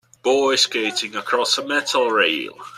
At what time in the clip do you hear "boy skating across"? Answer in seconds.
0.23-1.59